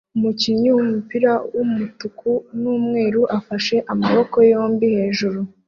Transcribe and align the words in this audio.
Umukinnyi 0.17 0.69
wumupira 0.75 1.31
wumutuku 1.55 2.31
numweru 2.61 3.21
afashe 3.37 3.75
amaboko 3.93 4.35
yombi 4.51 4.85
hejuru 4.95 5.39